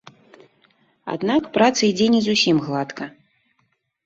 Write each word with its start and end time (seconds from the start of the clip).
Аднак 1.15 1.43
праца 1.57 1.81
ідзе 1.91 2.07
не 2.15 2.21
зусім 2.29 2.63
гладка. 2.65 3.03